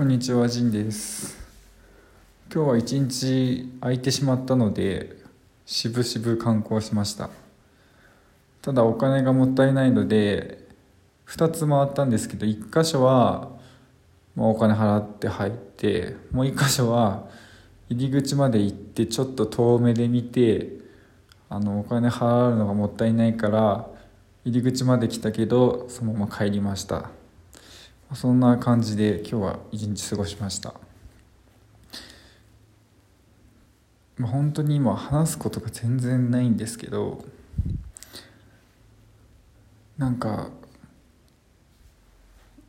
[0.00, 1.36] こんにちは、ジンです。
[2.50, 5.14] 今日は一日空いてしまったので、
[5.66, 7.28] しぶしぶ観光しました。
[8.62, 10.66] ただお金がもったいないので、
[11.26, 13.50] 2つ回ったんですけど、1箇所は、
[14.34, 17.28] まあ、お金払って入って、もう1箇所は
[17.90, 20.78] 入り口まで行って、ちょっと遠目で見て、
[21.50, 23.86] あのお金払うのがもったいないから、
[24.46, 27.19] 入り口まで来たけど、そのまま帰りました。
[28.14, 30.74] そんな感じで今日は一日過ごしました。
[34.20, 37.24] ま、本当に今話すことが全然ないんですけど
[39.96, 40.50] なんか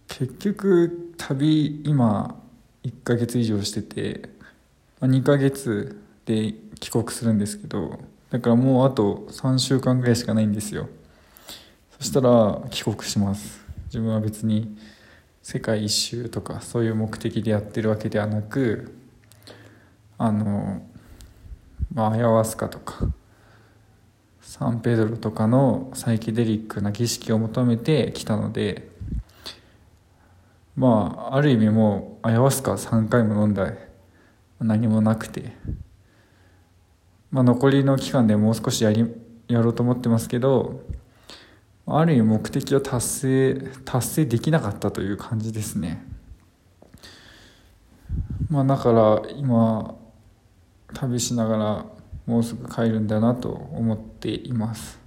[0.07, 2.35] 結局旅今
[2.83, 4.29] 1ヶ月以上してて、
[4.99, 7.99] まあ、2ヶ月で帰国するんですけど
[8.29, 10.87] だからもうあと3週間ぐらいしかないんですよ
[11.97, 14.77] そしたら帰国します自分は別に
[15.43, 18.95] 世界一周とかそういう目的でやってるわけではなく
[20.17, 20.83] あの
[21.93, 23.07] まあアヤワスカとか
[24.41, 28.89] サンペドロとかのサイケデリックな儀式を求めてきたので
[30.75, 33.73] まあある意味もうアヤワスカ3回も飲んだ
[34.59, 35.53] 何もなくて、
[37.31, 39.11] まあ、残りの期間でもう少しやり
[39.47, 40.81] やろうと思ってますけど
[41.87, 46.05] ある意味目的を達成達成できなかったという感じですね。
[48.49, 49.95] まあだから今
[50.93, 51.85] 旅しながら
[52.25, 54.99] もうすぐ帰るんだなと思っています。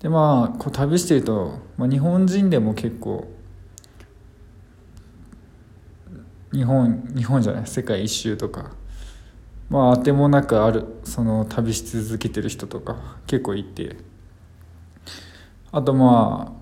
[0.00, 3.28] でまあこう旅してると、まあ、日本人でも結構
[6.52, 8.72] 日本日本じゃない世界一周とか
[9.68, 14.09] まあ当てもなくあるその旅し続けてる人とか結構いて。
[15.72, 16.60] あとまあ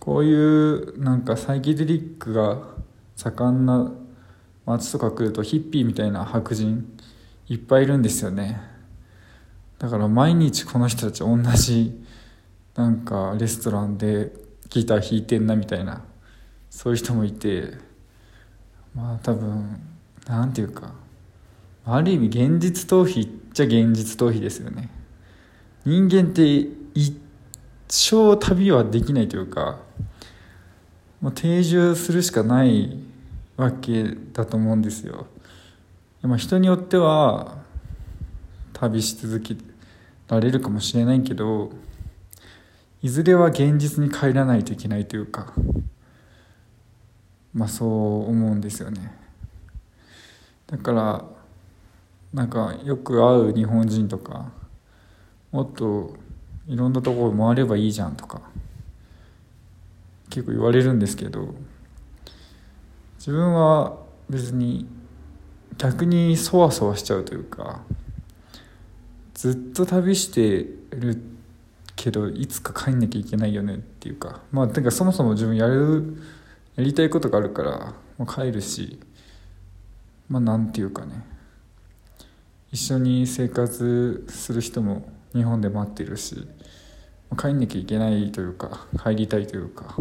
[0.00, 2.58] こういうなんかサイケデリックが
[3.16, 3.92] 盛んな
[4.66, 6.86] 街とか来るとヒッピーみたいな白人
[7.48, 8.60] いっぱいいるんですよね。
[9.78, 12.04] だから毎日この人たち同じ
[12.74, 14.32] なんかレストランで
[14.68, 16.02] ギター弾いてんなみたいな
[16.70, 17.72] そういう人もいて
[18.94, 19.80] まあ多分
[20.26, 20.92] なんていうか
[21.86, 24.90] ある意味現実逃避っちゃ現実逃避ですよね。
[25.84, 27.23] 人間って一
[27.88, 29.78] 生旅はできないというか
[31.20, 32.98] もう定住するしかない
[33.56, 35.26] わけだと思うんですよ。
[36.22, 37.58] まあ人によっては
[38.72, 39.56] 旅し続け
[40.28, 41.70] られるかもしれないけど
[43.02, 45.52] いずれは現実に帰らないといけないというか
[47.52, 49.14] まあそう思うんですよね。
[50.66, 51.24] だから
[52.32, 54.50] なんかよく会う日本人とか
[55.52, 56.16] もっと
[56.66, 58.40] いろんなところ回ればいいじゃんとか
[60.30, 61.54] 結構言われるんですけど
[63.18, 63.96] 自分は
[64.28, 64.86] 別に
[65.78, 67.82] 逆にそわそわしちゃうというか
[69.34, 71.20] ずっと旅してる
[71.96, 76.16] けどいつか帰んなきゃいけないよねっていうかまあてかそもそも自分やる
[76.76, 78.98] やりたいことがあるからもう帰るし
[80.28, 81.24] まあなんていうかね
[82.72, 86.46] 一緒に生活する人も日本で待ってるし
[87.36, 89.96] 帰んなきゃいけないというか帰りたいというか、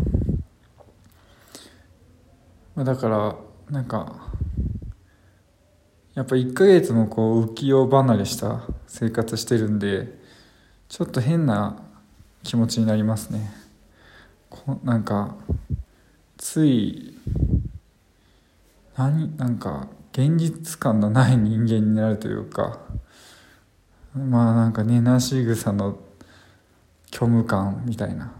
[2.75, 3.35] ま、だから
[3.69, 4.31] なんか
[6.13, 10.19] やっぱ1ヶ月もこう浮世離れした生活してるんで
[10.87, 11.81] ちょっと変な
[12.43, 13.51] 気持ちになりますね。
[14.49, 15.35] こなんか
[16.37, 17.17] つい
[18.95, 22.79] 何なんか現実感のない人間になるというか
[24.15, 25.97] まあなんかねなし草の
[27.11, 28.31] 虚無感みたいな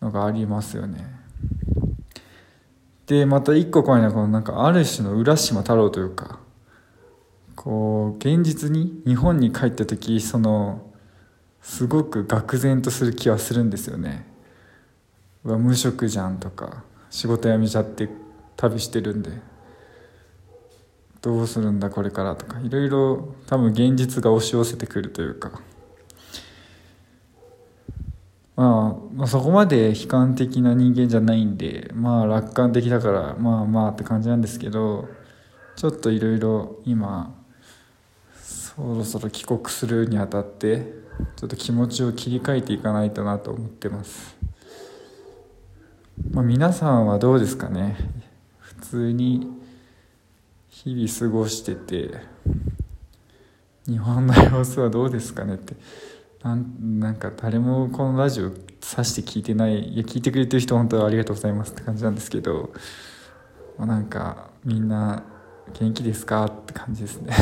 [0.00, 1.04] のがありますよね。
[3.06, 6.38] でまた一個怖いのはこのなんかある種の浦島太郎というか
[7.56, 10.82] こう現実に日本に帰った時その
[11.60, 14.26] すごく愕然とする気はするんですよね。
[15.42, 18.08] 無職じゃんとか仕事辞めちゃって
[18.56, 19.57] 旅してるんで。
[21.20, 25.60] どうするんだこれからとかいろいろ多分現実が押し寄せてくるというか、
[28.56, 35.08] まあ、まあそこまで悲観的な人間じゃないんでまあ楽観的だからまあまあって感じなんですけど
[35.76, 37.34] ちょっといろいろ今
[38.40, 40.98] そろそろ帰国するにあたって
[41.36, 44.36] ちょっと気持ちを切り替えていかないとなと思ってます、
[46.30, 47.96] まあ、皆さんはどうですかね。
[48.58, 49.58] 普通に
[50.84, 52.10] 日々過ごしてて
[53.86, 55.74] 日本の様子はどうですかねって。
[56.42, 62.70] なんなんか誰もこのラジオさして聞いてないいや聞いてくれてる人本当はありがとうございますって感じなんですけど
[63.76, 65.24] ま、なんかみんな
[65.78, 67.34] 元気ですかって感じですね。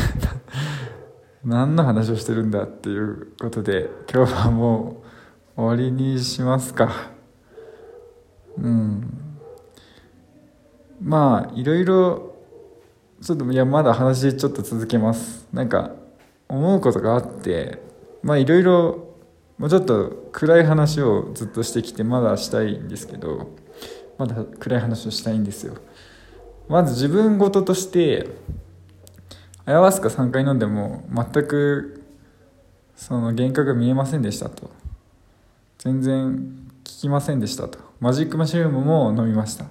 [1.45, 5.03] 何の話をしてるんだっていうことで今日はも
[5.55, 7.11] う終わりにしますか。
[8.57, 9.37] うん。
[11.01, 12.36] まあいろいろ
[13.21, 15.47] ちょっといやまだ話ちょっと続けます。
[15.51, 15.91] なんか
[16.47, 17.81] 思うことがあって
[18.21, 19.15] まあいろいろ
[19.57, 23.55] もうちょっと暗い話をずっとしてきてまだしたいんですけど
[24.17, 25.75] まだ暗い話をしたいんですよ。
[26.69, 28.27] まず自分事として
[29.65, 32.03] アヤワスカ3回飲んでも全く
[32.95, 34.69] その幻覚が見えませんでしたと。
[35.77, 37.79] 全然効きませんでしたと。
[37.99, 39.65] マジックマシュルームも飲みました。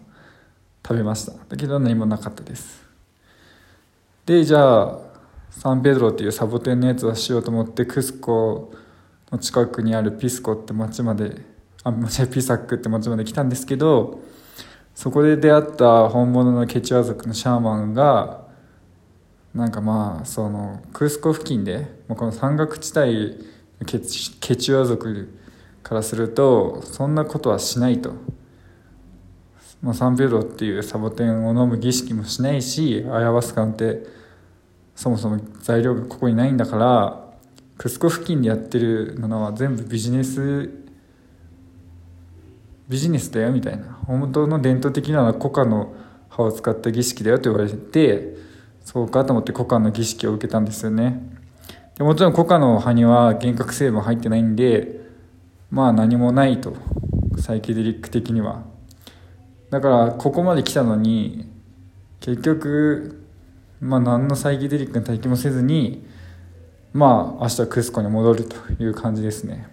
[0.86, 1.32] 食べました。
[1.48, 2.85] だけど何もなかったです。
[4.26, 4.98] でじゃあ
[5.50, 8.72] サンペドロっていうサボテンのやつをしようと思ってクスコ
[9.30, 11.42] の近くにあるピスコって町まで
[11.84, 14.20] あ間違ピサックって町まで来たんですけど
[14.96, 18.48] そこで出会った本物のケチュア族のシャーマンが
[19.54, 23.38] なんかまあそのクスコ付近でこの山岳地帯
[23.86, 25.38] ケチケチュア族
[25.84, 28.12] からするとそんなことはしないと、
[29.82, 34.04] まあ、サンペドロっていうサボテンを飲む儀式もしないしアヤワスカンって
[34.94, 37.26] そもそも材料がここにないんだから
[37.78, 40.70] クスコ付近でやってるのは全部ビジネス
[42.88, 43.98] ビジネスだよみたいな。
[44.06, 45.94] 本当の伝統的なのはコカの
[46.28, 48.36] 葉を使った儀式だよと言われて
[48.84, 51.20] そうかと思ってコカの儀式を受けたんですよね。
[51.96, 55.00] でもちろんコカの葉には幻覚成分入ってないんで
[55.70, 56.74] まあ何もないと。
[57.38, 58.75] サイケデリック的には。
[59.70, 61.48] だからここまで来たのに
[62.20, 63.24] 結局
[63.80, 66.06] まあ何のサイケデリックの体験もせずに
[66.92, 69.68] まあ明日クスコに戻るという感じですね。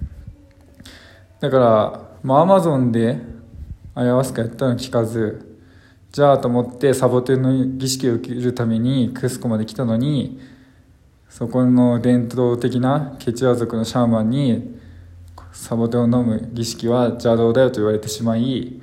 [1.40, 3.20] だからまあアマゾンで
[3.96, 5.60] アヤワスカやったの聞かず
[6.12, 10.40] じゃあと思ってサボテンの儀式を受けるためにクスコまで来たのに
[11.30, 14.78] そこの伝統的なケチュア族のシャーマンに
[15.52, 18.82] サボテンを飲む儀式は邪道だよと言われてしまい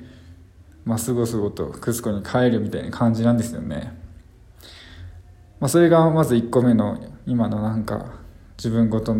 [0.85, 3.97] まあすごすごとクスコに帰るみたいな感じなんですよね。
[5.59, 8.13] まあそれがまず1個目の今のなんか
[8.57, 9.09] 自分ごとの